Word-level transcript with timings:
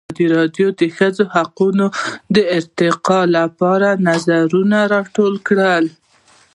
ازادي 0.07 0.25
راډیو 0.35 0.67
د 0.73 0.77
د 0.81 0.83
ښځو 0.97 1.23
حقونه 1.35 1.85
د 2.35 2.37
ارتقا 2.57 3.21
لپاره 3.37 3.87
نظرونه 4.07 4.77
راټول 4.93 5.33
کړي. 5.47 5.83